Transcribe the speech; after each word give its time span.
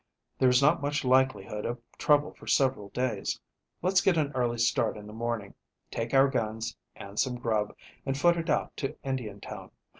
There 0.39 0.49
is 0.49 0.63
not 0.63 0.81
much 0.81 1.05
likelihood 1.05 1.63
of 1.63 1.79
trouble 1.99 2.33
for 2.33 2.47
several 2.47 2.89
days. 2.89 3.39
Let's 3.83 4.01
get 4.01 4.17
an 4.17 4.31
early 4.33 4.57
start 4.57 4.97
in 4.97 5.05
the 5.05 5.13
morning, 5.13 5.53
take 5.91 6.11
our 6.15 6.27
guns 6.27 6.75
and 6.95 7.19
some 7.19 7.35
grub, 7.35 7.75
and 8.03 8.17
foot 8.17 8.35
it 8.35 8.49
out 8.49 8.75
to 8.77 8.95
Indiantown. 9.03 9.69